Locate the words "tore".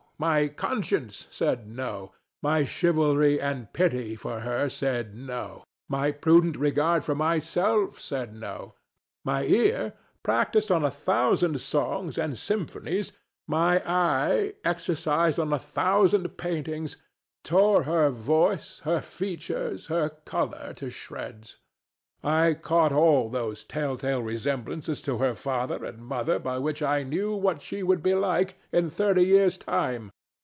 17.43-17.81